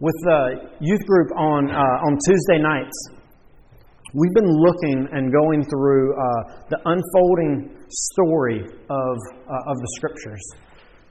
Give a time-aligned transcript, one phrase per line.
[0.00, 2.96] with the youth group on, uh, on Tuesday nights,
[4.16, 10.40] we've been looking and going through uh, the unfolding story of, uh, of the Scriptures,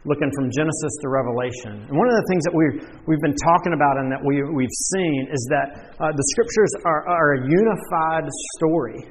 [0.09, 1.86] looking from Genesis to Revelation.
[1.86, 4.77] And one of the things that we've, we've been talking about and that we, we've
[4.97, 8.25] seen is that uh, the Scriptures are, are a unified
[8.57, 9.05] story.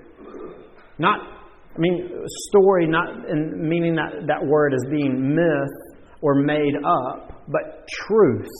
[0.98, 2.10] Not, I mean,
[2.50, 8.50] story, not in meaning that that word is being myth or made up, but truth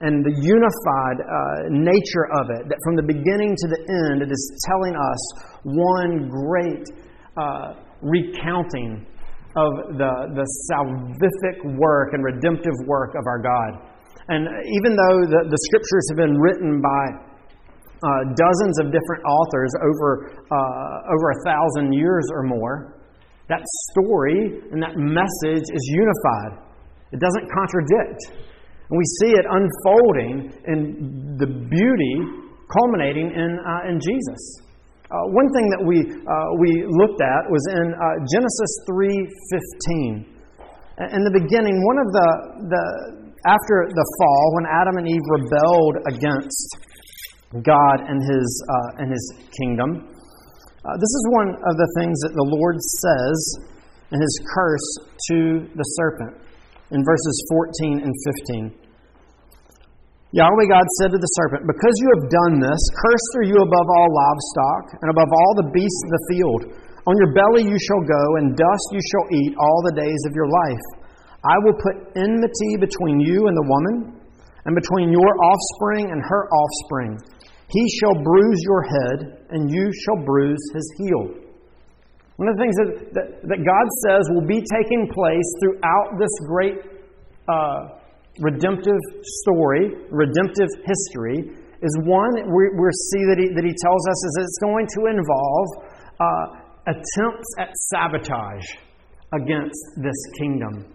[0.00, 4.30] and the unified uh, nature of it, that from the beginning to the end, it
[4.30, 5.22] is telling us
[5.62, 6.84] one great
[7.38, 9.06] uh, recounting
[9.54, 13.86] of the, the salvific work and redemptive work of our God.
[14.28, 17.04] And even though the, the scriptures have been written by
[18.02, 22.98] uh, dozens of different authors over, uh, over a thousand years or more,
[23.48, 26.64] that story and that message is unified.
[27.12, 28.53] It doesn't contradict.
[28.90, 34.40] And we see it unfolding in the beauty culminating in, uh, in Jesus.
[35.12, 40.34] Uh, one thing that we, uh, we looked at was in uh, Genesis 3.15.
[41.12, 42.28] In the beginning, one of the,
[42.70, 42.84] the,
[43.46, 46.68] after the fall, when Adam and Eve rebelled against
[47.62, 49.24] God and his, uh, and his
[49.60, 50.08] kingdom,
[50.84, 53.38] uh, this is one of the things that the Lord says
[54.12, 54.88] in his curse
[55.30, 56.44] to the serpent
[56.90, 58.14] in verses 14 and
[58.72, 58.84] 15.
[60.34, 63.86] Yahweh God said to the serpent, Because you have done this, cursed are you above
[63.86, 66.62] all livestock, and above all the beasts of the field.
[67.06, 70.34] On your belly you shall go, and dust you shall eat all the days of
[70.34, 70.86] your life.
[71.46, 73.96] I will put enmity between you and the woman,
[74.66, 77.14] and between your offspring and her offspring.
[77.70, 79.18] He shall bruise your head,
[79.54, 81.43] and you shall bruise his heel.
[82.36, 86.34] One of the things that, that, that God says will be taking place throughout this
[86.50, 86.78] great
[87.46, 88.02] uh,
[88.42, 94.18] redemptive story, redemptive history, is one we, we see that he, that he tells us
[94.24, 95.68] is it's going to involve
[96.18, 96.46] uh,
[96.90, 98.66] attempts at sabotage
[99.32, 100.90] against this kingdom.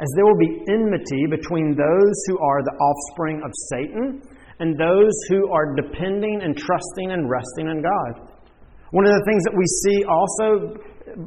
[0.00, 4.22] As there will be enmity between those who are the offspring of Satan
[4.58, 8.31] and those who are depending and trusting and resting in God.
[8.92, 10.46] One of the things that we see also,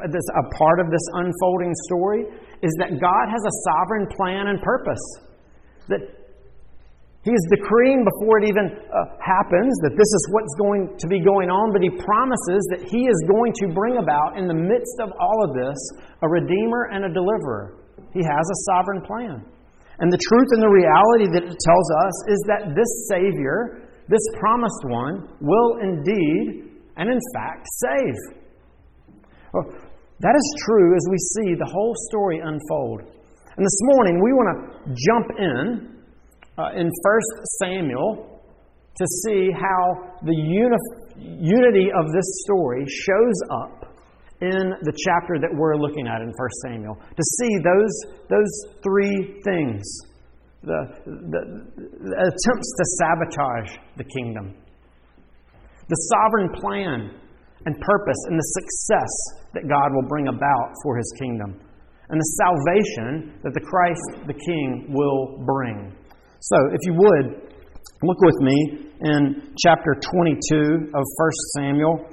[0.06, 2.22] this, a part of this unfolding story,
[2.62, 5.06] is that God has a sovereign plan and purpose.
[5.90, 6.02] That
[7.26, 11.18] he is decreeing before it even uh, happens that this is what's going to be
[11.18, 15.02] going on, but he promises that he is going to bring about, in the midst
[15.02, 15.78] of all of this,
[16.22, 17.82] a redeemer and a deliverer.
[18.14, 19.42] He has a sovereign plan.
[19.98, 24.22] And the truth and the reality that it tells us is that this Savior, this
[24.38, 28.46] promised one, will indeed and in fact save.
[29.54, 29.66] Well,
[30.20, 33.02] that is true as we see the whole story unfold.
[33.58, 35.96] And this morning we want to jump in
[36.58, 36.92] uh, in 1
[37.62, 38.42] Samuel
[38.96, 43.94] to see how the uni- unity of this story shows up
[44.42, 46.36] in the chapter that we're looking at in 1
[46.68, 46.96] Samuel.
[46.96, 47.96] To see those,
[48.30, 49.84] those three things
[50.64, 51.42] the, the,
[52.02, 54.56] the attempts to sabotage the kingdom
[55.88, 57.14] the sovereign plan
[57.66, 59.14] and purpose and the success
[59.54, 61.62] that God will bring about for his kingdom,
[62.10, 65.96] and the salvation that the Christ the King will bring.
[66.42, 67.26] So, if you would,
[68.04, 72.06] look with me in chapter 22 of 1 Samuel.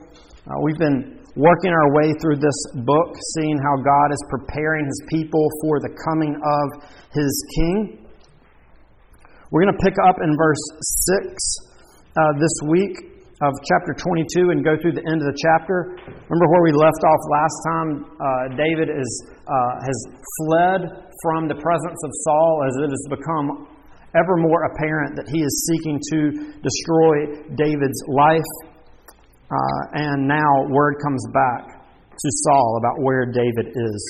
[0.49, 5.03] Uh, we've been working our way through this book, seeing how God is preparing his
[5.09, 8.07] people for the coming of his king.
[9.51, 11.37] We're going to pick up in verse 6
[12.17, 13.12] uh, this week
[13.43, 15.99] of chapter 22 and go through the end of the chapter.
[16.07, 17.91] Remember where we left off last time?
[18.07, 19.11] Uh, David is,
[19.51, 19.99] uh, has
[20.39, 20.81] fled
[21.27, 23.67] from the presence of Saul as it has become
[24.15, 26.19] ever more apparent that he is seeking to
[26.63, 27.15] destroy
[27.59, 28.53] David's life.
[29.51, 34.01] Uh, and now word comes back to Saul about where David is.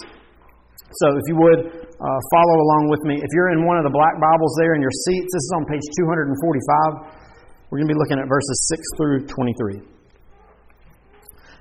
[1.00, 1.61] So if you would
[2.02, 3.14] uh, follow along with me.
[3.14, 5.64] If you're in one of the black Bibles there in your seats, this is on
[5.70, 7.21] page 245.
[7.72, 9.80] We're going to be looking at verses 6 through 23.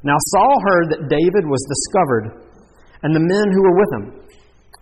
[0.03, 2.51] Now Saul heard that David was discovered,
[2.99, 4.05] and the men who were with him.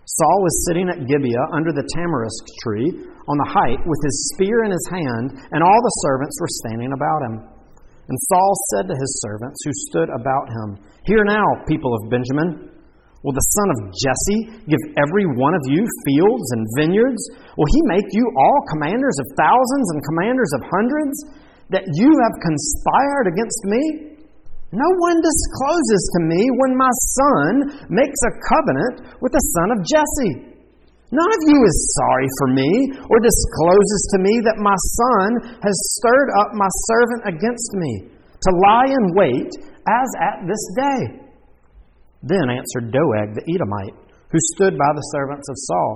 [0.10, 4.66] Saul was sitting at Gibeah under the tamarisk tree on the height with his spear
[4.66, 7.36] in his hand, and all the servants were standing about him.
[7.78, 12.74] And Saul said to his servants who stood about him, Hear now, people of Benjamin.
[13.24, 17.20] Will the son of Jesse give every one of you fields and vineyards?
[17.60, 21.16] Will he make you all commanders of thousands and commanders of hundreds?
[21.70, 23.84] That you have conspired against me?
[24.72, 27.52] No one discloses to me when my son
[27.92, 30.50] makes a covenant with the son of Jesse.
[31.12, 32.72] None of you is sorry for me
[33.10, 38.50] or discloses to me that my son has stirred up my servant against me to
[38.64, 39.52] lie in wait
[39.90, 41.29] as at this day.
[42.22, 43.96] Then answered Doeg the Edomite,
[44.32, 45.92] who stood by the servants of Saul.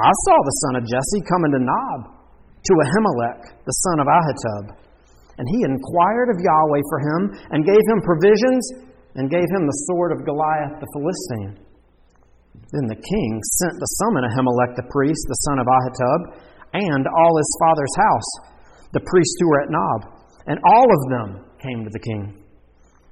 [0.00, 2.00] I saw the son of Jesse coming to Nob
[2.62, 4.74] to Ahimelech, the son of Ahitub.
[5.38, 7.20] And he inquired of Yahweh for him
[7.50, 8.62] and gave him provisions
[9.14, 11.62] and gave him the sword of Goliath the Philistine.
[12.72, 13.30] Then the king
[13.62, 16.20] sent to summon Ahimelech the priest, the son of Ahitub,
[16.72, 18.30] and all his father's house,
[18.92, 20.00] the priests who were at Nob.
[20.46, 21.28] And all of them
[21.60, 22.41] came to the king.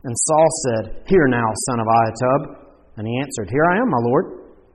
[0.05, 2.41] And Saul said, Hear now, son of Ahitub.
[2.97, 4.27] And he answered, Here I am, my lord.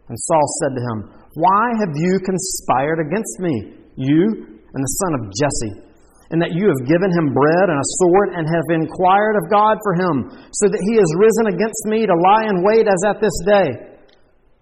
[0.10, 0.98] And Saul said to him,
[1.33, 3.56] Why have you conspired against me,
[3.98, 4.22] you
[4.62, 5.86] and the son of Jesse?
[6.33, 9.77] and that you have given him bread and a sword, and have inquired of God
[9.86, 10.16] for him,
[10.57, 13.69] so that he has risen against me to lie in wait as at this day.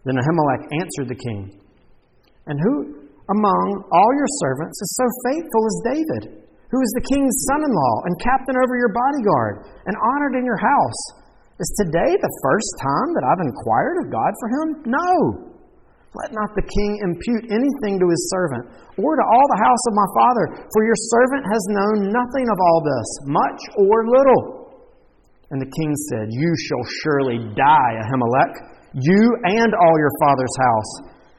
[0.03, 1.55] Then Ahimelech answered the king,
[2.51, 6.23] And who among all your servants is so faithful as David,
[6.73, 10.41] who is the king's son in law and captain over your bodyguard, and honored in
[10.41, 11.01] your house?
[11.61, 14.67] Is today the first time that I've inquired of God for him?
[14.89, 15.09] No.
[16.17, 19.93] Let not the king impute anything to his servant, or to all the house of
[19.93, 24.41] my father, for your servant has known nothing of all this, much or little.
[25.53, 30.91] And the king said, You shall surely die, Ahimelech you and all your father's house.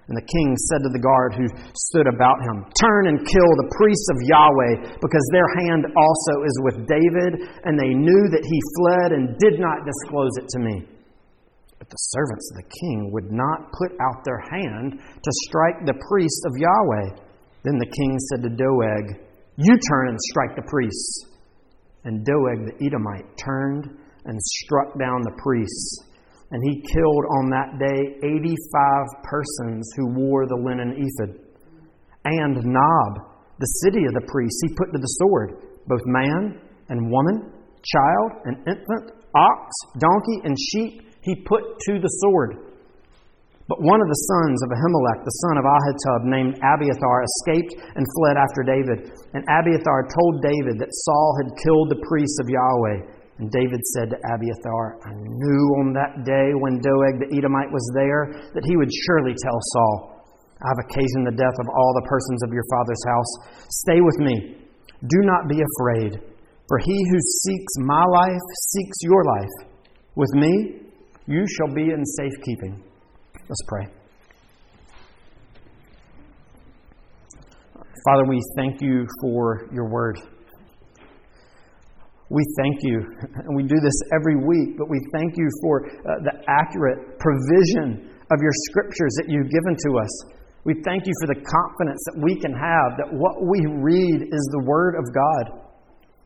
[0.05, 3.73] And the king said to the guard who stood about him, Turn and kill the
[3.73, 8.73] priests of Yahweh, because their hand also is with David, and they knew that he
[8.77, 10.77] fled and did not disclose it to me.
[11.81, 15.97] But the servants of the king would not put out their hand to strike the
[16.13, 17.09] priests of Yahweh.
[17.65, 19.25] Then the king said to Doeg,
[19.57, 21.33] You turn and strike the priests.
[22.05, 23.89] And Doeg the Edomite turned
[24.27, 26.13] and struck down the priests
[26.55, 31.35] and he killed on that day 85 persons who wore the linen ephod.
[32.23, 33.13] And Nob,
[33.59, 36.63] the city of the priests, he put to the sword, both man
[36.95, 37.51] and woman,
[37.83, 39.67] child and infant, ox,
[39.99, 42.71] donkey, and sheep, he put to the sword.
[43.67, 48.07] But one of the sons of Ahimelech, the son of Ahitub, named Abiathar, escaped and
[48.15, 49.11] fled after David.
[49.35, 53.24] And Abiathar told David that Saul had killed the priests of Yahweh.
[53.39, 57.83] And David said to Abiathar, I knew on that day when Doeg the Edomite was
[57.95, 60.23] there that he would surely tell Saul,
[60.63, 63.33] I have occasioned the death of all the persons of your father's house.
[63.83, 64.65] Stay with me.
[65.03, 66.23] Do not be afraid,
[66.69, 69.55] for he who seeks my life seeks your life.
[70.15, 70.81] With me,
[71.27, 72.83] you shall be in safekeeping.
[73.49, 73.87] Let's pray.
[78.07, 80.21] Father, we thank you for your word.
[82.35, 82.99] We thank you,
[83.47, 88.11] and we do this every week, but we thank you for uh, the accurate provision
[88.35, 90.11] of your scriptures that you've given to us.
[90.67, 94.45] We thank you for the confidence that we can have that what we read is
[94.51, 95.63] the Word of God.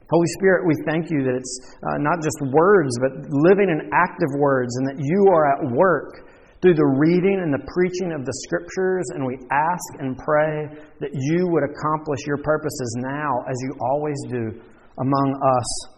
[0.09, 3.13] Holy Spirit, we thank you that it's uh, not just words, but
[3.45, 6.25] living and active words, and that you are at work
[6.65, 9.05] through the reading and the preaching of the Scriptures.
[9.13, 10.73] And we ask and pray
[11.05, 14.57] that you would accomplish your purposes now, as you always do,
[14.97, 15.98] among us.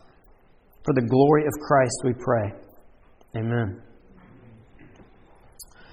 [0.84, 2.52] For the glory of Christ, we pray.
[3.36, 3.82] Amen.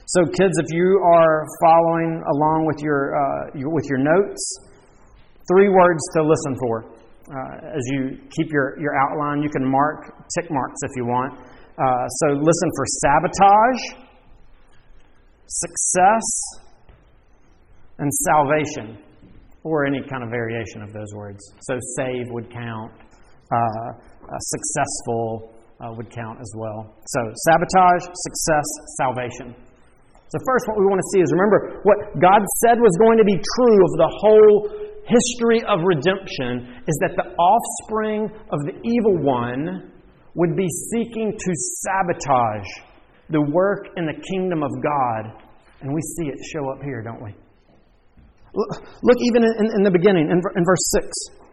[0.08, 4.40] So, kids, if you are following along with your, uh, your with your notes,
[5.52, 6.86] three words to listen for.
[7.28, 10.06] Uh, as you keep your, your outline, you can mark
[10.40, 11.34] tick marks if you want.
[11.38, 13.82] Uh, so, listen for sabotage,
[15.48, 16.24] success,
[18.00, 18.98] and salvation
[19.64, 21.44] or any kind of variation of those words.
[21.68, 22.94] So, save would count,
[24.28, 26.94] uh, successful uh, would count as well.
[27.06, 28.68] So, sabotage, success,
[29.00, 29.56] salvation.
[30.30, 33.24] So, first, what we want to see is remember what God said was going to
[33.24, 39.16] be true of the whole history of redemption is that the offspring of the evil
[39.24, 39.92] one
[40.36, 42.68] would be seeking to sabotage
[43.30, 45.42] the work in the kingdom of God.
[45.82, 47.34] And we see it show up here, don't we?
[48.54, 51.47] Look, even in, in the beginning, in, in verse 6.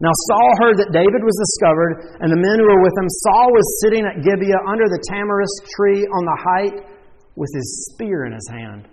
[0.00, 3.08] Now Saul heard that David was discovered, and the men who were with him.
[3.26, 6.76] Saul was sitting at Gibeah under the tamarisk tree on the height
[7.34, 8.88] with his spear in his hand.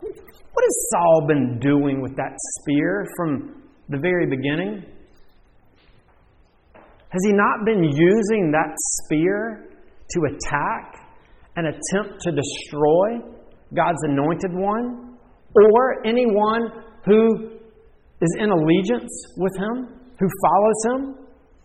[0.00, 4.82] What has Saul been doing with that spear from the very beginning?
[6.74, 8.74] Has he not been using that
[9.04, 9.70] spear
[10.10, 10.94] to attack
[11.56, 13.22] and attempt to destroy
[13.74, 15.06] God's anointed one?
[15.56, 16.68] or anyone
[17.04, 17.55] who
[18.20, 21.00] is in allegiance with him, who follows him.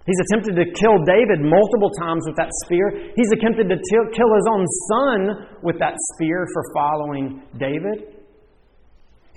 [0.05, 3.13] He's attempted to kill David multiple times with that spear.
[3.15, 5.17] He's attempted to t- kill his own son
[5.62, 8.17] with that spear for following David.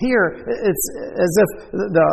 [0.00, 2.08] Here, it's as if the,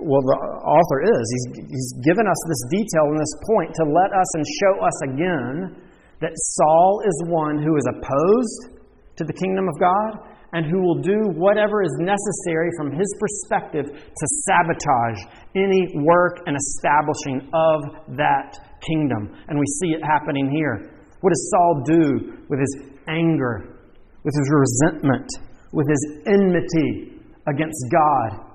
[0.00, 1.24] well, the author is.
[1.28, 4.98] He's, he's given us this detail and this point to let us and show us
[5.04, 5.76] again
[6.24, 8.80] that Saul is one who is opposed
[9.16, 13.86] to the kingdom of God and who will do whatever is necessary from his perspective
[13.86, 15.20] to sabotage
[15.54, 19.34] any work and establishing of that kingdom.
[19.48, 20.90] And we see it happening here.
[21.20, 22.76] What does Saul do with his
[23.08, 23.78] anger,
[24.24, 25.28] with his resentment,
[25.72, 28.46] with his enmity against God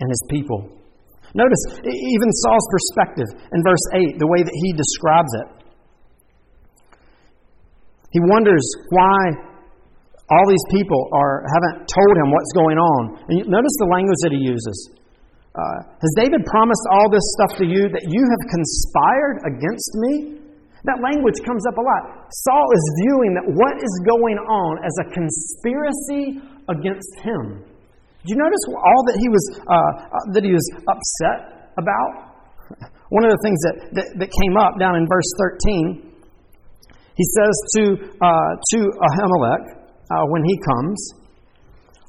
[0.00, 0.76] and his people?
[1.32, 5.46] Notice even Saul's perspective in verse 8, the way that he describes it.
[8.10, 9.49] He wonders why
[10.30, 13.00] all these people are, haven't told him what's going on.
[13.26, 14.78] And notice the language that he uses.
[15.50, 20.12] Uh, has David promised all this stuff to you that you have conspired against me?
[20.86, 22.30] That language comes up a lot.
[22.46, 27.66] Saul is viewing that what is going on as a conspiracy against him.
[28.22, 32.30] Do you notice all that he was uh, uh that he was upset about?
[33.10, 35.26] One of the things that, that, that came up down in verse
[35.66, 36.14] 13,
[37.18, 37.82] he says to,
[38.22, 39.79] uh, to Ahimelech,
[40.10, 41.14] uh, when he comes.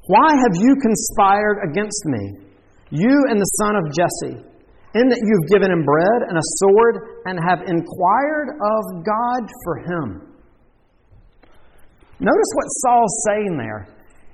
[0.08, 2.24] Why have you conspired against me,
[2.90, 4.44] you and the son of Jesse,
[4.94, 9.76] in that you've given him bread and a sword and have inquired of God for
[9.78, 10.08] him?
[12.20, 13.88] Notice what Saul's saying there.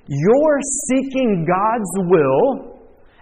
[0.07, 2.76] You're seeking God's will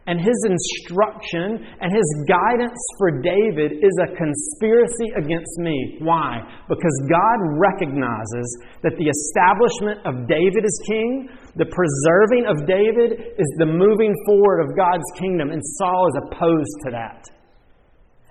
[0.08, 5.98] and his instruction and his guidance for David is a conspiracy against me.
[6.00, 6.46] Why?
[6.70, 8.48] Because God recognizes
[8.86, 14.62] that the establishment of David as king, the preserving of David, is the moving forward
[14.62, 17.26] of God's kingdom, and Saul is opposed to that.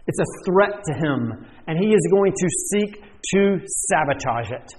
[0.06, 3.02] It's a threat to him, and he is going to seek
[3.34, 3.58] to
[3.90, 4.74] sabotage it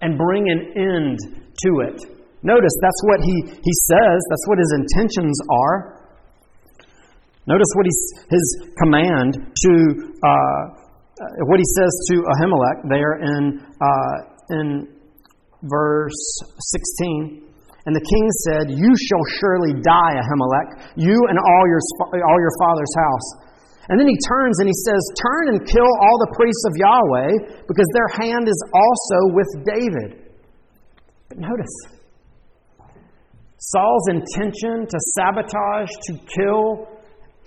[0.00, 1.18] and bring an end
[1.60, 2.00] to it.
[2.42, 6.05] Notice that's what he, he says, that's what his intentions are.
[7.46, 8.46] Notice what he's, his
[8.82, 9.72] command to,
[10.18, 10.62] uh,
[11.46, 14.16] what he says to Ahimelech there in, uh,
[14.50, 14.88] in
[15.62, 17.46] verse 16.
[17.86, 21.82] And the king said, You shall surely die, Ahimelech, you and all your,
[22.18, 23.28] all your father's house.
[23.88, 27.62] And then he turns and he says, Turn and kill all the priests of Yahweh,
[27.70, 30.34] because their hand is also with David.
[31.28, 31.74] But notice,
[33.58, 36.95] Saul's intention to sabotage, to kill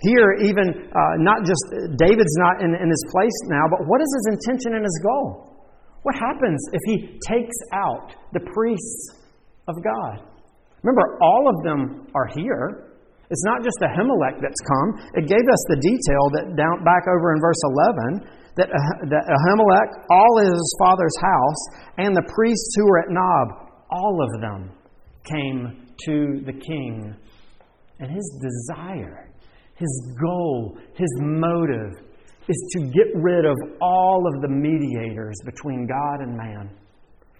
[0.00, 1.60] here, even uh, not just
[2.00, 5.50] David's not in, in his place now, but what is his intention and his goal?
[6.02, 9.20] What happens if he takes out the priests
[9.68, 10.24] of God?
[10.82, 12.96] Remember, all of them are here.
[13.28, 14.88] It's not just Ahimelech that's come.
[15.14, 17.60] It gave us the detail that down back over in verse
[18.16, 21.62] 11 that, uh, that Ahimelech, all his father's house,
[21.98, 24.72] and the priests who were at Nob, all of them
[25.24, 27.14] came to the king.
[28.00, 29.29] And his desire
[29.80, 32.04] his goal, his motive
[32.48, 36.70] is to get rid of all of the mediators between God and man.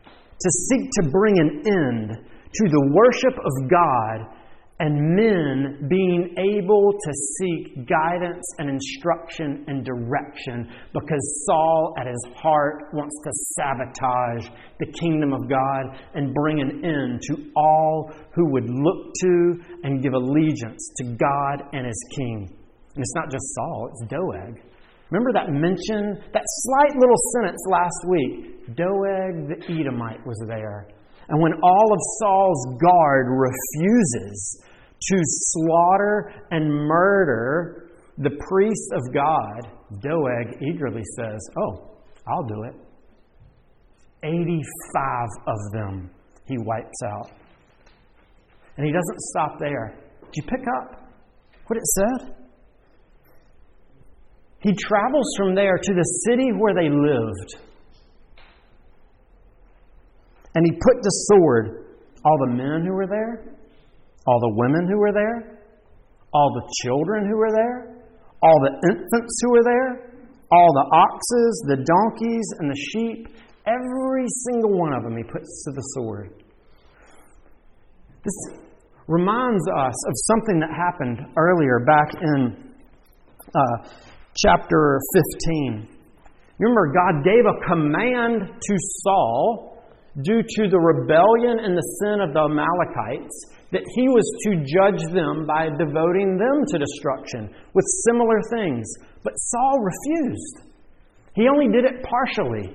[0.05, 2.09] To seek to bring an end
[2.55, 4.40] to the worship of God
[4.81, 12.27] and men being able to seek guidance and instruction and direction because Saul, at his
[12.35, 18.51] heart, wants to sabotage the kingdom of God and bring an end to all who
[18.53, 22.57] would look to and give allegiance to God and his king.
[22.95, 24.65] And it's not just Saul, it's Doeg.
[25.11, 28.77] Remember that mention, that slight little sentence last week?
[28.77, 30.89] Doeg the Edomite was there.
[31.29, 34.63] And when all of Saul's guard refuses
[35.03, 39.69] to slaughter and murder the priests of God,
[40.01, 41.91] Doeg eagerly says, Oh,
[42.29, 42.75] I'll do it.
[44.23, 46.11] 85 of them
[46.47, 47.31] he wipes out.
[48.77, 49.95] And he doesn't stop there.
[50.33, 51.11] Did you pick up
[51.67, 52.37] what it said?
[54.61, 57.57] He travels from there to the city where they lived.
[60.55, 61.87] And he put the sword,
[62.25, 63.60] all the men who were there,
[64.31, 65.59] all the women who were there,
[66.33, 67.99] all the children who were there,
[68.43, 70.15] all the infants who were there,
[70.53, 73.27] all the oxes, the donkeys, and the sheep,
[73.67, 76.31] every single one of them he puts to the sword.
[78.23, 78.61] This
[79.09, 82.73] reminds us of something that happened earlier back in
[83.53, 83.89] uh,
[84.37, 85.01] chapter
[85.43, 85.89] 15.
[86.61, 89.80] Remember, God gave a command to Saul
[90.23, 93.37] due to the rebellion and the sin of the Amalekites
[93.71, 98.87] that he was to judge them by devoting them to destruction with similar things
[99.23, 100.67] But Saul refused.
[101.35, 102.75] He only did it partially.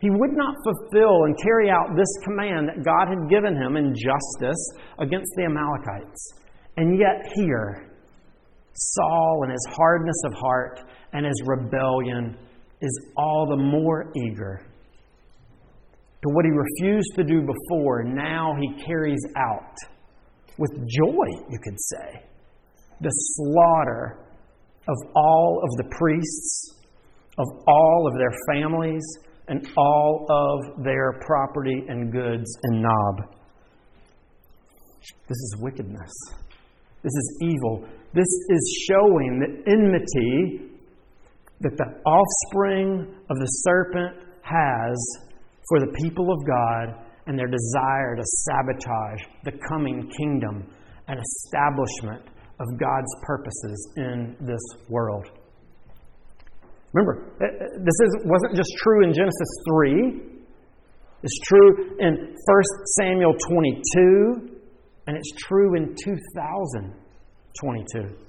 [0.00, 3.94] He would not fulfill and carry out this command that God had given him in
[3.94, 4.62] justice
[4.98, 6.34] against the Amalekites.
[6.76, 7.90] And yet, here,
[8.74, 10.80] Saul and his hardness of heart
[11.12, 12.36] and his rebellion
[12.80, 14.67] is all the more eager.
[16.22, 19.76] To what he refused to do before, now he carries out
[20.58, 22.22] with joy, you could say,
[23.00, 24.18] the slaughter
[24.88, 26.74] of all of the priests,
[27.38, 29.04] of all of their families,
[29.46, 33.34] and all of their property and goods and Nob.
[35.28, 36.10] This is wickedness.
[37.02, 37.88] This is evil.
[38.12, 40.68] This is showing the enmity
[41.60, 45.27] that the offspring of the serpent has
[45.68, 46.94] for the people of God
[47.26, 50.66] and their desire to sabotage the coming kingdom
[51.08, 52.22] and establishment
[52.60, 55.30] of God's purposes in this world.
[56.92, 57.48] Remember, uh, uh,
[57.84, 60.22] this is, wasn't just true in Genesis 3.
[61.22, 62.34] It's true in 1
[62.98, 64.58] Samuel 22,
[65.06, 68.27] and it's true in 2022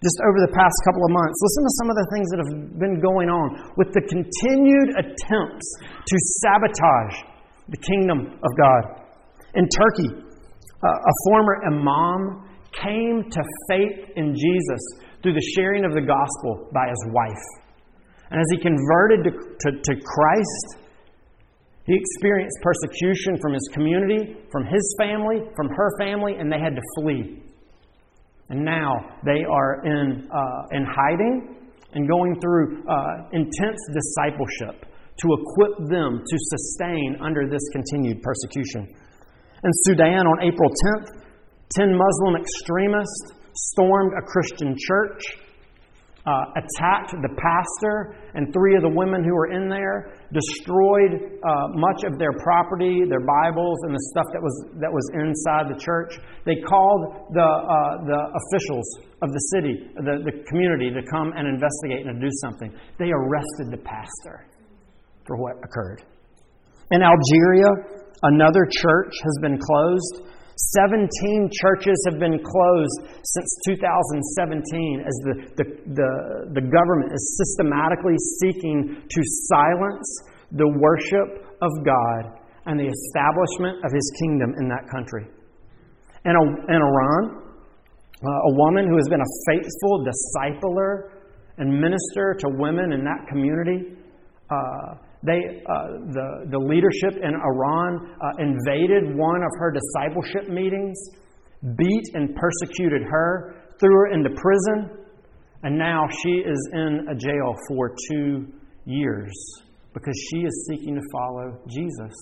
[0.00, 1.36] just over the past couple of months.
[1.44, 5.68] Listen to some of the things that have been going on with the continued attempts
[6.08, 7.16] to sabotage
[7.68, 8.82] the kingdom of God.
[9.54, 14.82] In Turkey, uh, a former imam came to faith in Jesus
[15.22, 17.46] through the sharing of the gospel by his wife.
[18.30, 20.80] And as he converted to, to, to Christ,
[21.84, 26.76] he experienced persecution from his community, from his family, from her family, and they had
[26.76, 27.42] to flee.
[28.50, 28.92] And now
[29.24, 31.56] they are in, uh, in hiding
[31.94, 34.86] and going through uh, intense discipleship
[35.18, 38.86] to equip them to sustain under this continued persecution.
[39.62, 41.22] In Sudan on April 10th,
[41.76, 45.22] 10 Muslim extremists stormed a Christian church
[46.26, 51.72] uh, attacked the pastor and three of the women who were in there, destroyed uh,
[51.80, 55.80] much of their property, their Bibles, and the stuff that was, that was inside the
[55.80, 56.20] church.
[56.44, 58.86] They called the, uh, the officials
[59.24, 62.68] of the city, the, the community, to come and investigate and to do something.
[62.98, 64.44] They arrested the pastor
[65.24, 66.04] for what occurred.
[66.90, 67.70] In Algeria,
[68.22, 70.28] another church has been closed
[70.74, 76.10] 17 churches have been closed since 2017 as the, the, the,
[76.60, 80.08] the, government is systematically seeking to silence
[80.52, 85.24] the worship of God and the establishment of His kingdom in that country.
[86.24, 87.40] In, a, in Iran,
[88.20, 91.20] uh, a woman who has been a faithful discipler
[91.56, 93.96] and minister to women in that community.
[94.50, 100.96] Uh, they, uh, the, the leadership in Iran uh, invaded one of her discipleship meetings,
[101.76, 105.06] beat and persecuted her, threw her into prison,
[105.62, 108.46] and now she is in a jail for two
[108.86, 109.32] years
[109.92, 112.14] because she is seeking to follow Jesus.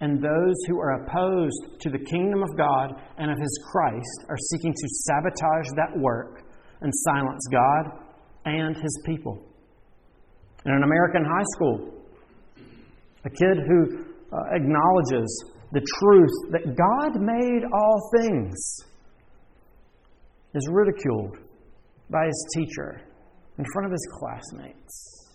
[0.00, 4.36] And those who are opposed to the kingdom of God and of His Christ are
[4.50, 6.42] seeking to sabotage that work
[6.82, 8.00] and silence God
[8.44, 9.46] and His people.
[10.66, 12.01] In an American high school,
[13.24, 18.56] a kid who uh, acknowledges the truth that God made all things
[20.54, 21.38] is ridiculed
[22.10, 23.00] by his teacher
[23.58, 25.28] in front of his classmates,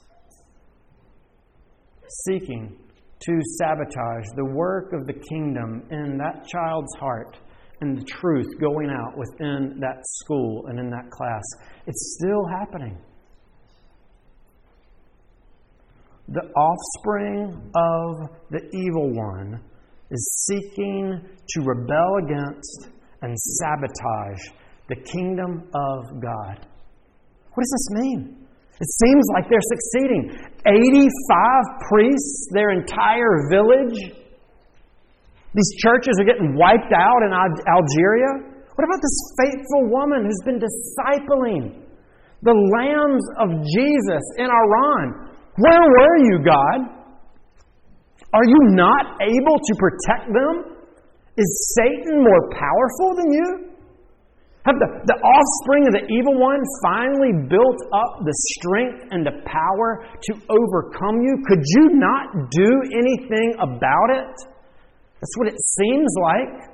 [2.25, 2.77] seeking
[3.19, 7.37] to sabotage the work of the kingdom in that child's heart
[7.81, 11.43] and the truth going out within that school and in that class.
[11.85, 12.97] It's still happening.
[16.29, 19.61] The offspring of the evil one
[20.11, 22.89] is seeking to rebel against
[23.21, 24.43] and sabotage
[24.89, 26.67] the kingdom of God.
[27.53, 28.47] What does this mean?
[28.79, 30.37] It seems like they're succeeding.
[30.67, 31.09] 85
[31.89, 34.13] priests, their entire village.
[35.55, 38.53] These churches are getting wiped out in Algeria.
[38.75, 41.81] What about this faithful woman who's been discipling
[42.43, 45.26] the lambs of Jesus in Iran?
[45.57, 46.97] Where were you, God?
[48.33, 50.77] Are you not able to protect them?
[51.37, 53.67] Is Satan more powerful than you?
[54.65, 59.39] Have the, the offspring of the evil one finally built up the strength and the
[59.47, 61.41] power to overcome you?
[61.47, 64.35] Could you not do anything about it?
[65.21, 66.69] That's what it seems like.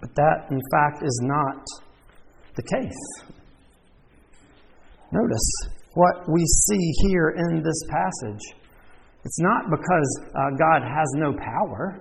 [0.00, 1.64] But that, in fact, is not
[2.56, 3.24] the case.
[5.12, 8.44] Notice, what we see here in this passage.
[9.20, 12.00] It's not because uh, God has no power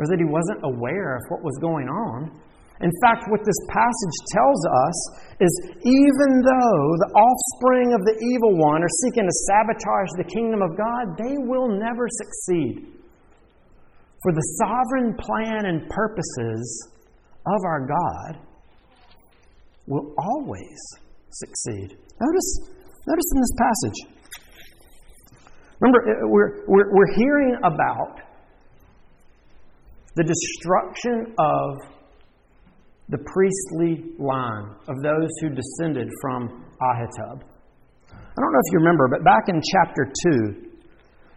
[0.00, 2.32] or that he wasn't aware of what was going on.
[2.80, 4.96] In fact, what this passage tells us
[5.38, 5.52] is
[5.84, 10.72] even though the offspring of the evil one are seeking to sabotage the kingdom of
[10.74, 12.96] God, they will never succeed.
[14.24, 16.64] For the sovereign plan and purposes
[17.46, 18.40] of our God
[19.86, 20.80] will always
[21.30, 21.98] succeed.
[22.18, 22.50] Notice,
[23.06, 23.98] notice in this passage.
[25.80, 28.22] Remember, uh, we're, we're, we're hearing about
[30.14, 31.92] the destruction of
[33.08, 37.42] the priestly line of those who descended from Ahitub.
[37.42, 40.72] I don't know if you remember, but back in chapter 2,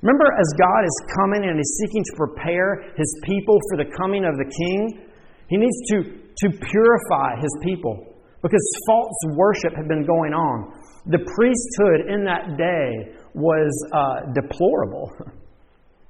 [0.01, 4.23] remember as God is coming and He's seeking to prepare His people for the coming
[4.23, 5.09] of the King,
[5.49, 10.84] He needs to, to purify His people because false worship had been going on.
[11.07, 15.11] The priesthood in that day was uh, deplorable.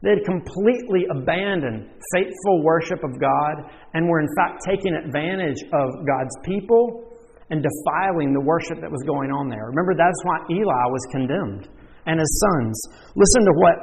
[0.06, 6.06] They had completely abandoned faithful worship of God and were, in fact, taking advantage of
[6.06, 7.10] God's people
[7.50, 9.66] and defiling the worship that was going on there.
[9.74, 11.70] Remember, that's why Eli was condemned
[12.06, 12.78] and his sons.
[13.18, 13.78] Listen to what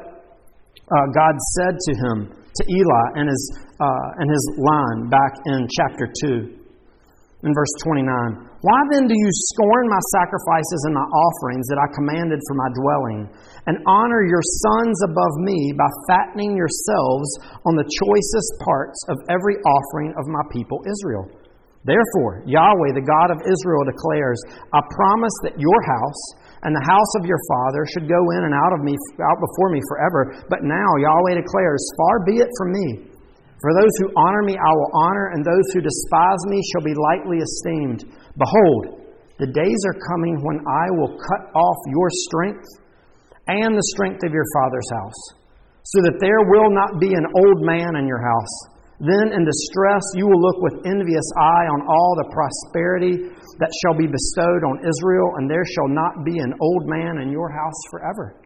[0.94, 3.42] uh, God said to him, to Eli and his,
[3.82, 6.54] uh, and his line back in chapter 2
[7.42, 8.51] in verse 29.
[8.62, 12.70] Why then do you scorn my sacrifices and my offerings that I commanded for my
[12.78, 13.26] dwelling,
[13.66, 17.26] and honor your sons above me by fattening yourselves
[17.66, 21.26] on the choicest parts of every offering of my people Israel?
[21.82, 24.38] Therefore, Yahweh, the God of Israel, declares,
[24.70, 26.22] I promise that your house
[26.62, 28.94] and the house of your father should go in and out of me
[29.26, 30.38] out before me forever.
[30.46, 33.10] But now Yahweh declares, Far be it from me
[33.62, 36.98] for those who honor me, I will honor, and those who despise me shall be
[36.98, 38.02] lightly esteemed.
[38.38, 39.02] Behold,
[39.38, 42.68] the days are coming when I will cut off your strength
[43.48, 45.22] and the strength of your father's house,
[45.82, 48.54] so that there will not be an old man in your house.
[49.02, 53.98] Then in distress you will look with envious eye on all the prosperity that shall
[53.98, 57.80] be bestowed on Israel, and there shall not be an old man in your house
[57.90, 58.41] forever.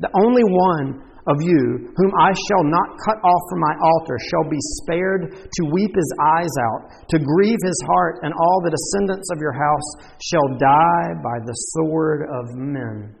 [0.00, 4.48] The only one of you, whom I shall not cut off from my altar, shall
[4.48, 9.28] be spared to weep his eyes out, to grieve his heart, and all the descendants
[9.32, 9.88] of your house
[10.24, 13.14] shall die by the sword of men.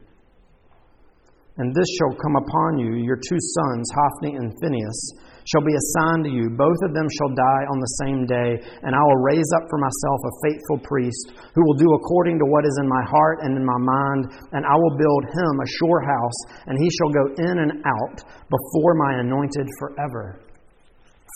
[1.58, 5.00] And this shall come upon you, your two sons, Hophni and Phinehas
[5.48, 6.52] shall be assigned to you.
[6.52, 9.80] Both of them shall die on the same day, and I will raise up for
[9.80, 13.56] myself a faithful priest who will do according to what is in my heart and
[13.56, 17.24] in my mind, and I will build him a sure house, and he shall go
[17.48, 18.18] in and out
[18.52, 20.44] before my anointed forever.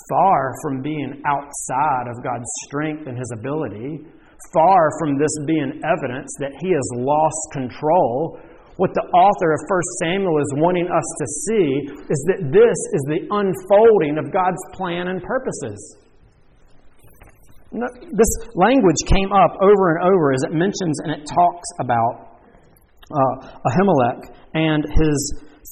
[0.09, 4.05] Far from being outside of God's strength and his ability,
[4.53, 8.41] far from this being evidence that he has lost control
[8.83, 13.03] what the author of 1 Samuel is wanting us to see is that this is
[13.07, 15.79] the unfolding of God's plan and purposes.
[17.71, 22.43] This language came up over and over as it mentions and it talks about
[23.07, 25.19] uh, Ahimelech and his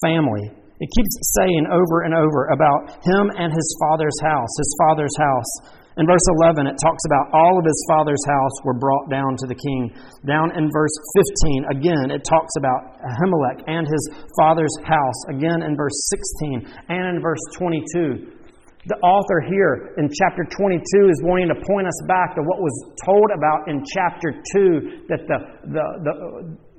[0.07, 0.47] family.
[0.79, 5.53] It keeps saying over and over about him and his father's house, his father's house.
[5.99, 9.47] In verse 11, it talks about all of his father's house were brought down to
[9.47, 9.91] the king.
[10.25, 10.95] Down in verse
[11.43, 14.05] 15, again, it talks about Ahimelech and his
[14.39, 15.21] father's house.
[15.29, 15.99] Again in verse
[16.39, 18.40] 16 and in verse 22.
[18.87, 22.73] The author here in chapter 22 is wanting to point us back to what was
[23.05, 25.39] told about in chapter 2 that the,
[25.69, 26.15] the, the,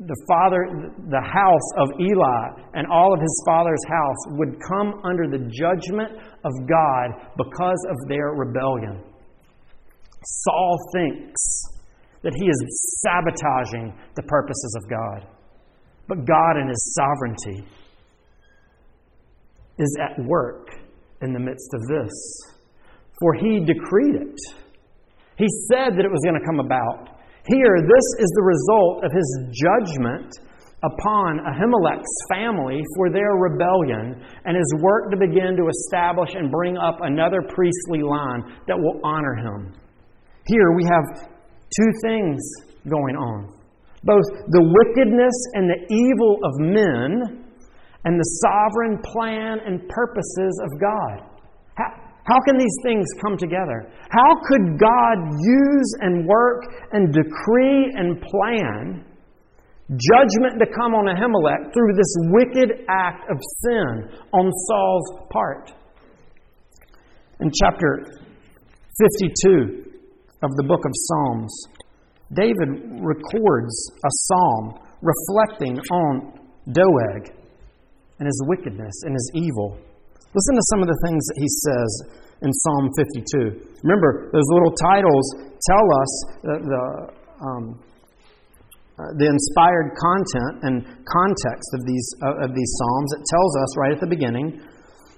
[0.10, 0.66] the father,
[1.14, 2.42] the house of Eli
[2.74, 6.10] and all of his father's house would come under the judgment
[6.42, 8.98] of God because of their rebellion.
[10.26, 11.38] Saul thinks
[12.24, 12.60] that he is
[13.06, 15.28] sabotaging the purposes of God.
[16.12, 17.66] But God, in His sovereignty,
[19.78, 20.68] is at work
[21.22, 22.14] in the midst of this.
[23.20, 24.40] For He decreed it,
[25.38, 27.18] He said that it was going to come about.
[27.48, 30.30] Here, this is the result of His judgment
[30.84, 36.76] upon Ahimelech's family for their rebellion and his work to begin to establish and bring
[36.76, 39.74] up another priestly line that will honor him.
[40.48, 41.30] Here we have
[41.70, 42.42] two things
[42.90, 43.62] going on
[44.04, 47.41] both the wickedness and the evil of men
[48.06, 51.30] and the sovereign plan and purposes of God.
[51.76, 51.90] How,
[52.24, 53.92] how can these things come together?
[54.10, 59.06] How could God use and work and decree and plan
[59.92, 65.74] judgment to come on Ahimelech through this wicked act of sin on Saul's part?
[67.40, 68.06] In chapter
[69.46, 69.92] 52,
[70.44, 71.68] of the book of Psalms,
[72.34, 76.40] David records a psalm reflecting on
[76.72, 77.41] Doeg
[78.22, 79.74] and his wickedness and his evil.
[80.30, 81.92] Listen to some of the things that he says
[82.46, 83.82] in Psalm 52.
[83.82, 85.26] Remember, those little titles
[85.66, 86.12] tell us
[86.46, 86.84] the, the,
[87.42, 87.64] um,
[89.02, 90.74] uh, the inspired content and
[91.10, 93.10] context of these, uh, of these Psalms.
[93.18, 94.62] It tells us right at the beginning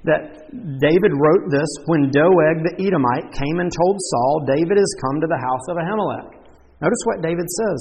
[0.08, 0.48] that
[0.80, 5.28] David wrote this when Doeg the Edomite came and told Saul, David has come to
[5.28, 6.39] the house of Ahimelech.
[6.80, 7.80] Notice what David says.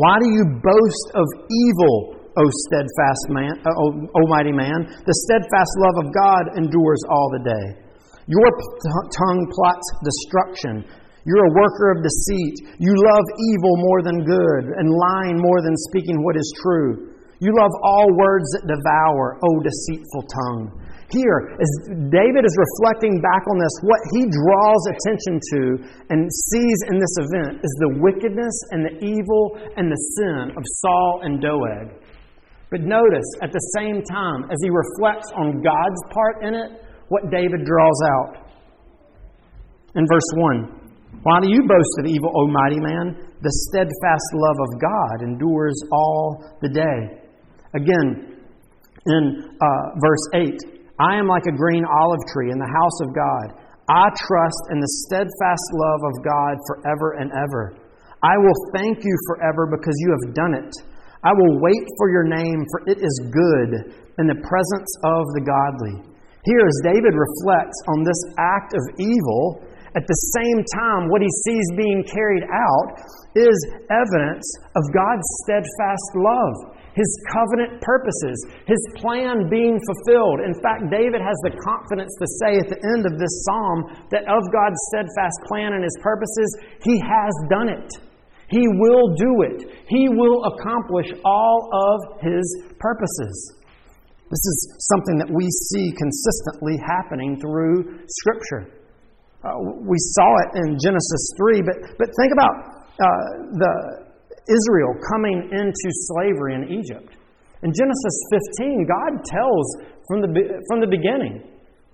[0.00, 3.84] Why do you boast of evil O steadfast man, uh, o,
[4.22, 4.86] Almighty man.
[5.02, 7.66] The steadfast love of God endures all the day.
[8.30, 8.50] Your
[9.10, 10.86] tongue plots destruction.
[11.26, 12.56] You're a worker of deceit.
[12.78, 17.10] You love evil more than good, and lying more than speaking what is true.
[17.40, 20.80] You love all words that devour, O deceitful tongue.
[21.10, 21.70] Here, as
[22.12, 25.60] David is reflecting back on this, what he draws attention to
[26.06, 30.62] and sees in this event is the wickedness and the evil and the sin of
[30.78, 31.98] Saul and Doeg.
[32.70, 36.70] But notice, at the same time, as he reflects on God's part in it,
[37.08, 38.46] what David draws out.
[39.96, 43.26] In verse 1 Why do you boast of evil, O mighty man?
[43.42, 47.18] The steadfast love of God endures all the day.
[47.74, 48.38] Again,
[49.06, 53.14] in uh, verse 8 I am like a green olive tree in the house of
[53.16, 53.46] God.
[53.88, 57.74] I trust in the steadfast love of God forever and ever.
[58.22, 60.70] I will thank you forever because you have done it.
[61.22, 65.44] I will wait for your name, for it is good in the presence of the
[65.44, 66.00] godly.
[66.48, 69.60] Here, as David reflects on this act of evil,
[69.92, 72.88] at the same time, what he sees being carried out
[73.36, 73.58] is
[73.90, 76.54] evidence of God's steadfast love,
[76.96, 80.40] his covenant purposes, his plan being fulfilled.
[80.40, 84.24] In fact, David has the confidence to say at the end of this psalm that
[84.24, 86.48] of God's steadfast plan and his purposes,
[86.80, 88.09] he has done it.
[88.50, 89.70] He will do it.
[89.86, 92.44] He will accomplish all of His
[92.78, 93.54] purposes.
[94.30, 94.58] This is
[94.90, 98.74] something that we see consistently happening through Scripture.
[99.42, 99.54] Uh,
[99.86, 102.54] we saw it in Genesis 3, but, but think about
[103.00, 103.06] uh,
[103.54, 103.74] the
[104.50, 107.16] Israel coming into slavery in Egypt.
[107.62, 108.16] In Genesis
[108.58, 109.66] 15, God tells
[110.06, 110.30] from the,
[110.68, 111.42] from the beginning,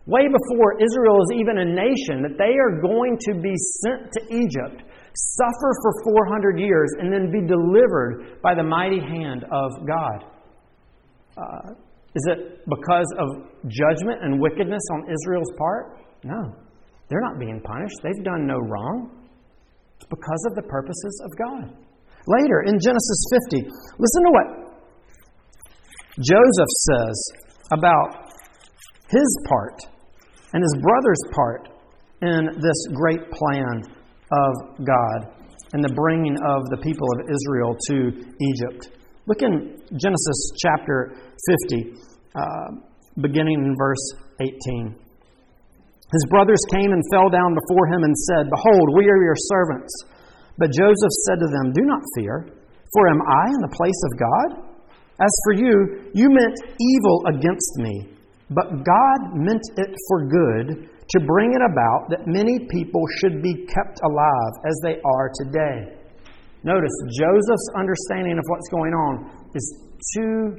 [0.07, 4.21] way before Israel is even a nation, that they are going to be sent to
[4.33, 10.25] Egypt suffer for 400 years, and then be delivered by the mighty hand of God.
[11.37, 11.75] Uh,
[12.15, 13.29] is it because of
[13.69, 16.01] judgment and wickedness on Israel's part?
[16.25, 16.55] No.
[17.09, 17.97] They're not being punished.
[18.03, 19.11] They've done no wrong.
[19.97, 21.77] It's because of the purposes of God.
[22.27, 24.67] Later, in Genesis 50, listen to what
[26.19, 27.17] Joseph says
[27.71, 28.33] about
[29.09, 29.79] his part
[30.53, 31.69] and his brother's part
[32.23, 33.83] in this great plan
[34.33, 34.53] of
[34.85, 35.37] God
[35.73, 37.97] and the bringing of the people of Israel to
[38.41, 38.97] Egypt.
[39.27, 41.19] Look in Genesis chapter
[41.71, 41.93] 50,
[42.35, 42.43] uh,
[43.21, 44.05] beginning in verse
[44.41, 44.95] 18.
[46.13, 49.91] His brothers came and fell down before him and said, Behold, we are your servants.
[50.59, 52.47] But Joseph said to them, Do not fear,
[52.95, 54.49] for am I in the place of God?
[55.19, 58.15] As for you, you meant evil against me,
[58.51, 63.67] but God meant it for good to bring it about that many people should be
[63.67, 65.95] kept alive as they are today.
[66.65, 69.65] Notice Joseph's understanding of what's going on is
[70.15, 70.59] two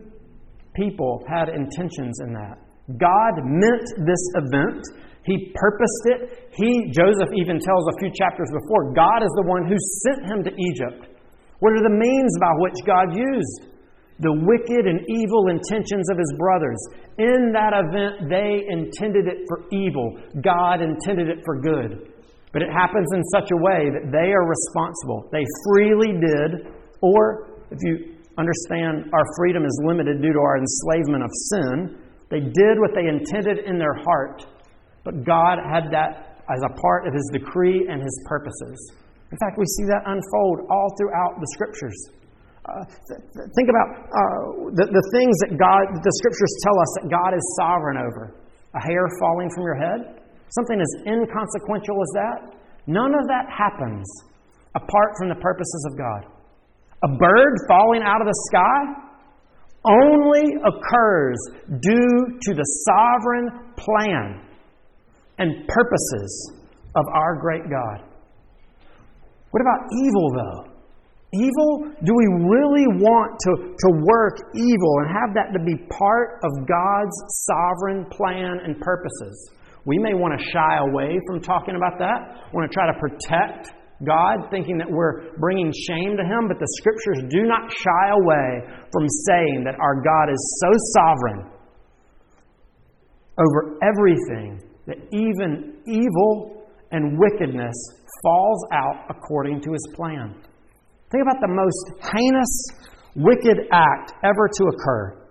[0.74, 2.64] people had intentions in that.
[2.96, 4.80] God meant this event.
[5.28, 6.48] He purposed it.
[6.56, 9.76] He Joseph even tells a few chapters before, God is the one who
[10.08, 11.12] sent him to Egypt.
[11.60, 13.77] What are the means by which God used?
[14.20, 16.80] The wicked and evil intentions of his brothers.
[17.18, 20.18] In that event, they intended it for evil.
[20.42, 22.14] God intended it for good.
[22.54, 25.30] But it happens in such a way that they are responsible.
[25.30, 31.24] They freely did, or if you understand our freedom is limited due to our enslavement
[31.24, 34.46] of sin, they did what they intended in their heart.
[35.04, 38.94] But God had that as a part of his decree and his purposes.
[39.32, 42.17] In fact, we see that unfold all throughout the scriptures.
[42.68, 42.84] Uh,
[43.56, 47.44] think about uh, the, the things that God, the scriptures tell us that God is
[47.64, 48.36] sovereign over.
[48.76, 50.20] A hair falling from your head,
[50.52, 52.40] something as inconsequential as that.
[52.86, 54.04] None of that happens
[54.76, 56.22] apart from the purposes of God.
[57.04, 59.08] A bird falling out of the sky
[59.88, 61.38] only occurs
[61.80, 64.44] due to the sovereign plan
[65.40, 66.52] and purposes
[66.96, 68.04] of our great God.
[69.52, 70.77] What about evil, though?
[71.34, 71.92] Evil?
[72.04, 76.52] Do we really want to, to work evil and have that to be part of
[76.64, 77.18] God's
[77.52, 79.52] sovereign plan and purposes?
[79.84, 83.76] We may want to shy away from talking about that, want to try to protect
[84.06, 88.64] God, thinking that we're bringing shame to Him, but the Scriptures do not shy away
[88.92, 91.58] from saying that our God is so sovereign
[93.40, 97.76] over everything that even evil and wickedness
[98.24, 100.36] falls out according to his plan.
[101.10, 102.54] Think about the most heinous,
[103.16, 105.28] wicked act ever to occur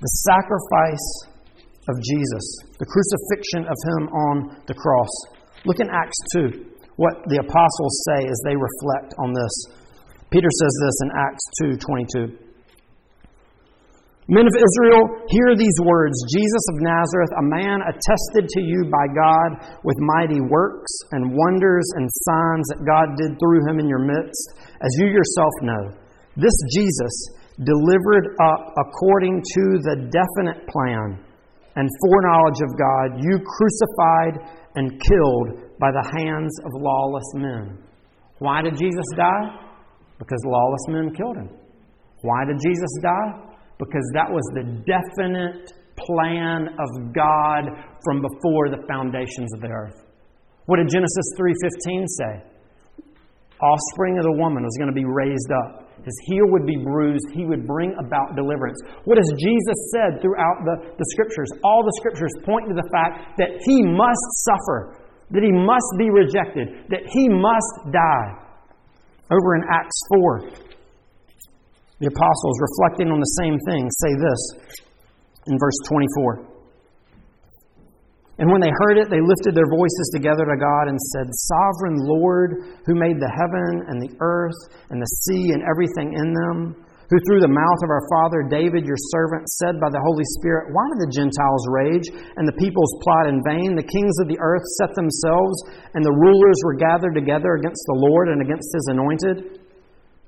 [0.00, 1.08] the sacrifice
[1.88, 2.44] of Jesus,
[2.80, 5.12] the crucifixion of him on the cross.
[5.66, 6.64] Look in Acts 2,
[6.96, 9.54] what the apostles say as they reflect on this.
[10.30, 12.49] Peter says this in Acts 2:22.
[14.30, 19.10] Men of Israel, hear these words Jesus of Nazareth, a man attested to you by
[19.10, 24.06] God with mighty works and wonders and signs that God did through him in your
[24.06, 24.54] midst,
[24.86, 25.82] as you yourself know.
[26.38, 27.14] This Jesus,
[27.66, 31.18] delivered up according to the definite plan
[31.74, 34.46] and foreknowledge of God, you crucified
[34.78, 37.82] and killed by the hands of lawless men.
[38.38, 39.58] Why did Jesus die?
[40.22, 41.50] Because lawless men killed him.
[42.22, 43.49] Why did Jesus die?
[43.80, 47.64] Because that was the definite plan of God
[48.04, 49.96] from before the foundations of the earth.
[50.66, 52.32] What did Genesis 3:15 say?
[53.60, 55.90] Offspring of the woman was going to be raised up.
[56.04, 57.28] His heel would be bruised.
[57.34, 58.80] He would bring about deliverance.
[59.04, 61.48] What has Jesus said throughout the, the scriptures?
[61.64, 64.96] All the scriptures point to the fact that he must suffer,
[65.30, 68.32] that he must be rejected, that he must die.
[69.28, 70.69] Over in Acts 4,
[72.00, 74.42] the apostles, reflecting on the same thing, say this
[75.46, 76.50] in verse 24.
[78.40, 82.00] And when they heard it, they lifted their voices together to God and said, Sovereign
[82.00, 84.56] Lord, who made the heaven and the earth
[84.88, 86.72] and the sea and everything in them,
[87.12, 90.72] who through the mouth of our father David, your servant, said by the Holy Spirit,
[90.72, 92.08] Why do the Gentiles rage
[92.40, 93.76] and the peoples plot in vain?
[93.76, 95.60] The kings of the earth set themselves,
[95.92, 99.59] and the rulers were gathered together against the Lord and against his anointed.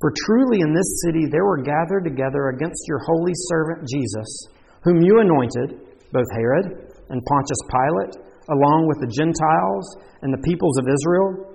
[0.03, 4.49] For truly in this city there were gathered together against your holy servant Jesus,
[4.83, 5.79] whom you anointed,
[6.11, 8.19] both Herod and Pontius Pilate,
[8.51, 9.87] along with the Gentiles
[10.23, 11.55] and the peoples of Israel,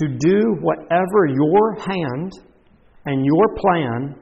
[0.00, 2.32] to do whatever your hand
[3.04, 4.16] and your plan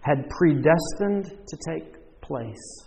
[0.00, 2.86] had predestined to take place.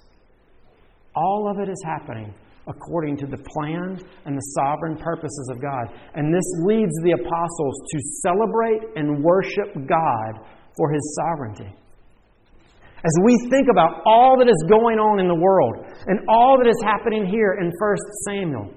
[1.13, 2.34] All of it is happening
[2.67, 5.86] according to the plan and the sovereign purposes of God.
[6.15, 10.45] And this leads the apostles to celebrate and worship God
[10.78, 11.71] for his sovereignty.
[13.06, 16.67] As we think about all that is going on in the world and all that
[16.67, 18.73] is happening here in 1 Samuel,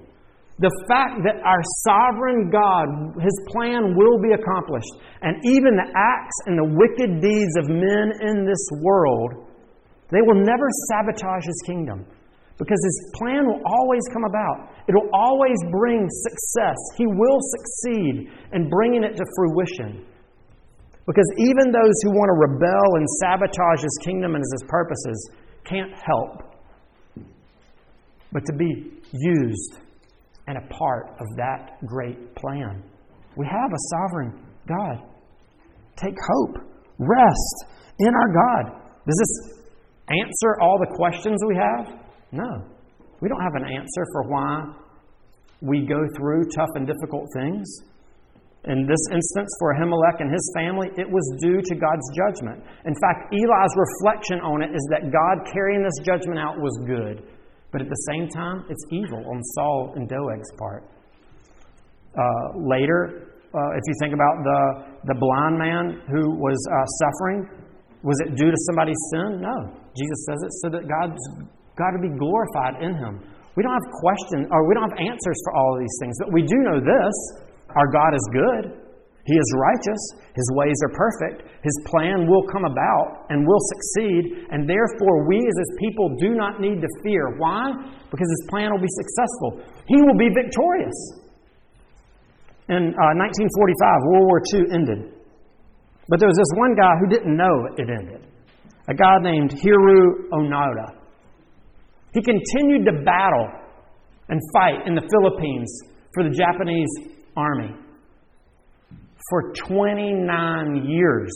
[0.59, 4.91] the fact that our sovereign God, his plan will be accomplished,
[5.23, 9.49] and even the acts and the wicked deeds of men in this world,
[10.11, 12.05] they will never sabotage his kingdom.
[12.59, 14.75] Because his plan will always come about.
[14.87, 16.75] It will always bring success.
[16.97, 20.05] He will succeed in bringing it to fruition.
[21.07, 25.31] Because even those who want to rebel and sabotage his kingdom and his purposes
[25.63, 26.43] can't help
[28.31, 29.79] but to be used
[30.47, 32.83] and a part of that great plan.
[33.37, 35.01] We have a sovereign God.
[35.95, 36.57] Take hope,
[36.99, 37.65] rest
[37.99, 38.81] in our God.
[39.05, 39.59] Does this
[40.09, 41.98] answer all the questions we have?
[42.31, 42.63] No.
[43.21, 44.63] We don't have an answer for why
[45.61, 47.67] we go through tough and difficult things.
[48.65, 52.63] In this instance, for Ahimelech and his family, it was due to God's judgment.
[52.85, 57.23] In fact, Eli's reflection on it is that God carrying this judgment out was good.
[57.71, 60.83] But at the same time, it's evil on Saul and Doeg's part.
[62.17, 64.61] Uh, later, uh, if you think about the,
[65.13, 67.47] the blind man who was uh, suffering,
[68.03, 69.41] was it due to somebody's sin?
[69.41, 69.71] No.
[69.95, 71.21] Jesus says it so that God's
[71.79, 73.23] God to be glorified in him.
[73.55, 76.29] We don't have questions or we don't have answers for all of these things, but
[76.35, 77.15] we do know this
[77.75, 78.89] our God is good.
[79.29, 80.01] He is righteous.
[80.33, 81.45] His ways are perfect.
[81.61, 84.49] His plan will come about and will succeed.
[84.49, 87.37] And therefore, we as His people do not need to fear.
[87.37, 87.69] Why?
[88.09, 89.61] Because His plan will be successful.
[89.85, 90.97] He will be victorious.
[92.73, 95.13] In uh, 1945, World War II ended.
[96.09, 98.25] But there was this one guy who didn't know it ended.
[98.87, 100.98] A guy named Hiroo Onoda.
[102.13, 103.47] He continued to battle
[104.29, 105.69] and fight in the Philippines
[106.13, 106.89] for the Japanese
[107.35, 107.75] army.
[109.29, 111.31] For 29 years,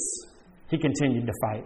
[0.69, 1.65] he continued to fight,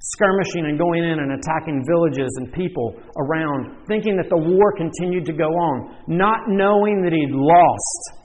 [0.00, 5.24] skirmishing and going in and attacking villages and people around, thinking that the war continued
[5.26, 8.24] to go on, not knowing that he'd lost,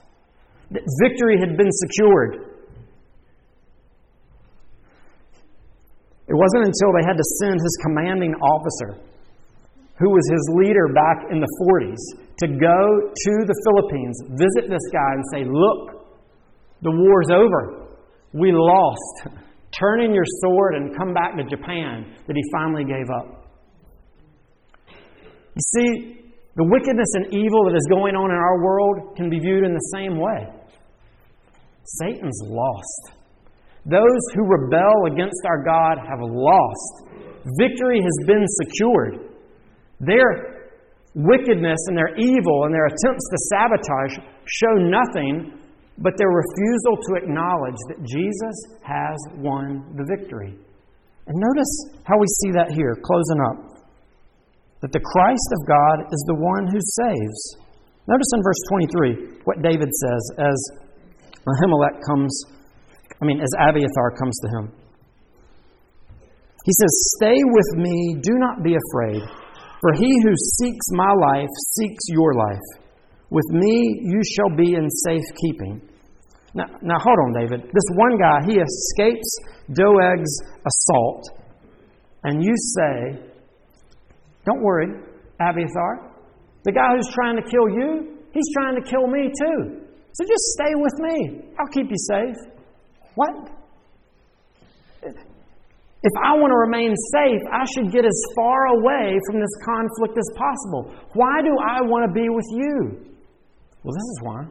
[0.72, 2.50] that victory had been secured.
[6.26, 9.09] It wasn't until they had to send his commanding officer
[10.00, 12.00] who was his leader back in the 40s,
[12.40, 12.80] to go
[13.12, 16.00] to the Philippines, visit this guy, and say, Look,
[16.80, 17.86] the war's over.
[18.32, 19.36] We lost.
[19.78, 23.46] Turn in your sword and come back to Japan, that he finally gave up.
[25.54, 26.20] You see,
[26.56, 29.74] the wickedness and evil that is going on in our world can be viewed in
[29.74, 30.48] the same way.
[31.84, 33.20] Satan's lost.
[33.84, 37.06] Those who rebel against our God have lost.
[37.58, 39.29] Victory has been secured.
[40.00, 40.72] Their
[41.14, 44.14] wickedness and their evil and their attempts to sabotage
[44.46, 45.60] show nothing
[45.98, 50.56] but their refusal to acknowledge that Jesus has won the victory.
[51.26, 51.72] And notice
[52.04, 53.58] how we see that here, closing up.
[54.80, 57.40] That the Christ of God is the one who saves.
[58.08, 58.62] Notice in verse
[59.36, 60.58] 23 what David says as
[61.44, 62.32] Ahimelech comes,
[63.20, 64.72] I mean, as Abiathar comes to him.
[66.64, 69.22] He says, Stay with me, do not be afraid,
[69.80, 72.68] for he who seeks my life seeks your life.
[73.30, 75.80] With me you shall be in safe keeping.
[76.54, 77.62] Now, now hold on, David.
[77.62, 79.38] This one guy, he escapes
[79.72, 81.24] Doeg's assault,
[82.24, 83.22] and you say,
[84.44, 84.88] Don't worry,
[85.40, 86.10] Abiathar.
[86.64, 89.86] The guy who's trying to kill you, he's trying to kill me too.
[90.12, 91.42] So just stay with me.
[91.58, 92.36] I'll keep you safe.
[93.14, 93.50] What?
[96.02, 100.16] If I want to remain safe, I should get as far away from this conflict
[100.16, 100.96] as possible.
[101.12, 103.04] Why do I want to be with you?
[103.84, 104.48] Well, this is why.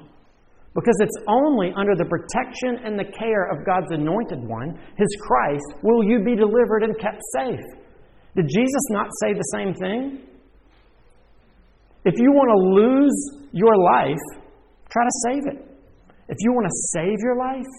[0.78, 5.82] Because it's only under the protection and the care of God's anointed one, His Christ,
[5.82, 7.66] will you be delivered and kept safe.
[8.36, 10.22] Did Jesus not say the same thing?
[12.06, 14.22] If you want to lose your life,
[14.94, 15.66] try to save it.
[16.30, 17.74] If you want to save your life,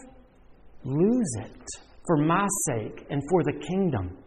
[0.82, 4.18] lose it for my sake and for the kingdom.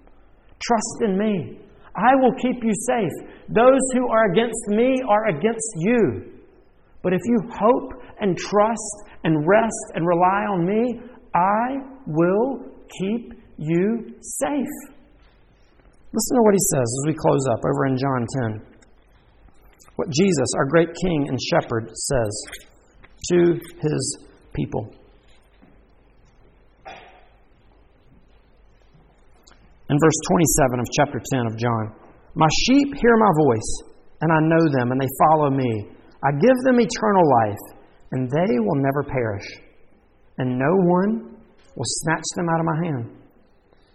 [0.63, 1.59] Trust in me.
[1.97, 3.11] I will keep you safe.
[3.49, 6.31] Those who are against me are against you.
[7.01, 11.01] But if you hope and trust and rest and rely on me,
[11.35, 12.71] I will
[13.01, 14.93] keep you safe.
[16.13, 18.61] Listen to what he says as we close up over in John 10.
[19.97, 22.43] What Jesus, our great King and Shepherd, says
[23.29, 24.17] to his
[24.53, 25.02] people.
[29.93, 31.93] In verse 27 of chapter 10 of John,
[32.33, 35.69] My sheep hear my voice, and I know them, and they follow me.
[36.25, 37.77] I give them eternal life,
[38.11, 39.45] and they will never perish,
[40.39, 41.37] and no one
[41.75, 43.05] will snatch them out of my hand.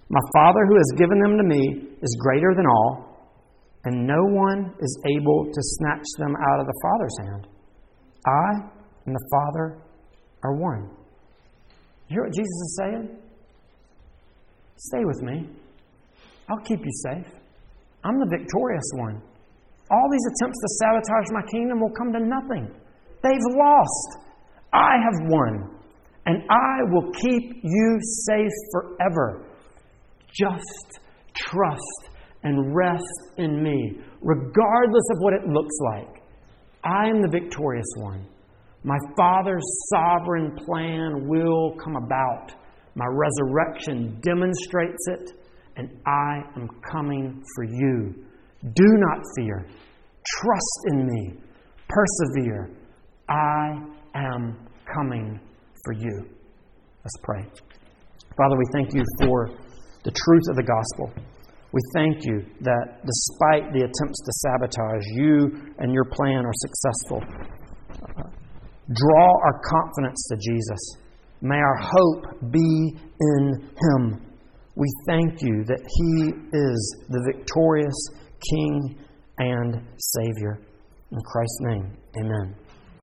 [0.08, 3.26] My Father who has given them to me is greater than all,
[3.86, 7.48] and no one is able to snatch them out of the Father's hand.
[8.24, 8.70] I
[9.04, 9.82] and the Father
[10.44, 10.90] are one.
[12.06, 13.18] You hear what Jesus is saying?
[14.76, 15.48] Stay with me.
[16.50, 17.26] I'll keep you safe.
[18.04, 19.20] I'm the victorious one.
[19.90, 22.70] All these attempts to sabotage my kingdom will come to nothing.
[23.22, 24.18] They've lost.
[24.72, 25.78] I have won.
[26.26, 29.46] And I will keep you safe forever.
[30.32, 31.00] Just
[31.36, 32.10] trust
[32.44, 36.22] and rest in me, regardless of what it looks like.
[36.84, 38.26] I am the victorious one.
[38.84, 42.52] My Father's sovereign plan will come about.
[42.94, 45.32] My resurrection demonstrates it,
[45.78, 48.14] and I am coming for you.
[48.62, 49.66] Do not fear.
[50.40, 51.32] Trust in me.
[51.88, 52.70] Persevere.
[53.28, 53.78] I
[54.14, 55.40] am coming
[55.84, 56.26] for you.
[57.04, 57.44] Let's pray.
[58.36, 59.50] Father, we thank you for
[60.04, 61.12] the truth of the gospel.
[61.72, 67.22] We thank you that despite the attempts to sabotage, you and your plan are successful.
[68.92, 70.96] Draw our confidence to Jesus.
[71.40, 74.27] May our hope be in Him.
[74.78, 77.98] We thank you that He is the victorious
[78.48, 78.96] King
[79.38, 80.60] and Savior.
[81.10, 82.54] In Christ's name, amen.